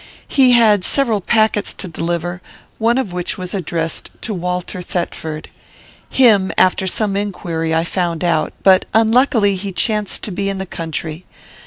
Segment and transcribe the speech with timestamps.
[0.27, 2.41] He had several packets to deliver,
[2.79, 5.47] one of which was addressed to Walter Thetford.
[6.09, 10.65] Him, after some inquiry, I found out, but unluckily he chanced to be in the
[10.65, 11.25] country.